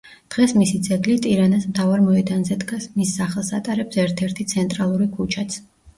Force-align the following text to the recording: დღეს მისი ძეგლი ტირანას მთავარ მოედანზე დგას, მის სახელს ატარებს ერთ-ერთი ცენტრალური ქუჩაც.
დღეს 0.35 0.53
მისი 0.61 0.79
ძეგლი 0.87 1.17
ტირანას 1.25 1.67
მთავარ 1.73 2.01
მოედანზე 2.07 2.57
დგას, 2.63 2.87
მის 2.97 3.11
სახელს 3.21 3.53
ატარებს 3.61 4.03
ერთ-ერთი 4.07 4.47
ცენტრალური 4.55 5.09
ქუჩაც. 5.19 5.61